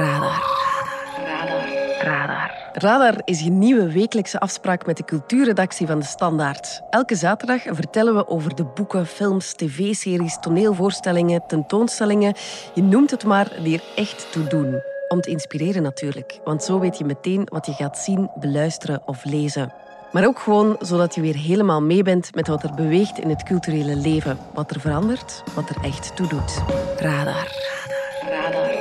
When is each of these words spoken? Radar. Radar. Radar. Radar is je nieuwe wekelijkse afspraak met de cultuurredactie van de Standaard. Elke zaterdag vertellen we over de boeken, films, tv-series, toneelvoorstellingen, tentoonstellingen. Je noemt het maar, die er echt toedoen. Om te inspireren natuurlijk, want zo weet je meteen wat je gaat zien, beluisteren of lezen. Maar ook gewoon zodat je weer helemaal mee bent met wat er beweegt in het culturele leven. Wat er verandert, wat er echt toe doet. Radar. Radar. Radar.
Radar. 0.00 0.42
Radar. 1.24 1.68
Radar. 2.02 2.50
Radar 2.72 3.20
is 3.24 3.40
je 3.40 3.50
nieuwe 3.50 3.92
wekelijkse 3.92 4.40
afspraak 4.40 4.86
met 4.86 4.96
de 4.96 5.04
cultuurredactie 5.04 5.86
van 5.86 5.98
de 5.98 6.04
Standaard. 6.04 6.80
Elke 6.90 7.14
zaterdag 7.14 7.62
vertellen 7.62 8.14
we 8.14 8.28
over 8.28 8.54
de 8.54 8.64
boeken, 8.64 9.06
films, 9.06 9.52
tv-series, 9.52 10.38
toneelvoorstellingen, 10.40 11.46
tentoonstellingen. 11.46 12.34
Je 12.74 12.82
noemt 12.82 13.10
het 13.10 13.24
maar, 13.24 13.52
die 13.62 13.76
er 13.76 13.84
echt 13.96 14.32
toedoen. 14.32 14.82
Om 15.08 15.20
te 15.20 15.30
inspireren 15.30 15.82
natuurlijk, 15.82 16.40
want 16.44 16.64
zo 16.64 16.78
weet 16.78 16.98
je 16.98 17.04
meteen 17.04 17.46
wat 17.50 17.66
je 17.66 17.72
gaat 17.72 17.98
zien, 17.98 18.30
beluisteren 18.34 19.02
of 19.04 19.24
lezen. 19.24 19.72
Maar 20.12 20.26
ook 20.26 20.38
gewoon 20.38 20.76
zodat 20.80 21.14
je 21.14 21.20
weer 21.20 21.36
helemaal 21.36 21.82
mee 21.82 22.02
bent 22.02 22.34
met 22.34 22.48
wat 22.48 22.62
er 22.62 22.74
beweegt 22.74 23.18
in 23.18 23.28
het 23.28 23.42
culturele 23.42 23.96
leven. 23.96 24.38
Wat 24.54 24.70
er 24.70 24.80
verandert, 24.80 25.42
wat 25.54 25.68
er 25.68 25.76
echt 25.82 26.16
toe 26.16 26.28
doet. 26.28 26.62
Radar. 26.96 27.48
Radar. 28.28 28.52
Radar. 28.52 28.79